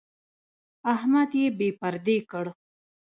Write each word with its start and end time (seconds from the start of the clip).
احمد 0.93 1.31
يې 1.39 1.45
بې 1.57 1.69
پردې 1.79 2.17
کړ. 2.31 2.45